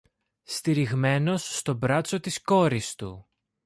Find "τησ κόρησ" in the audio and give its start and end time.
2.19-2.95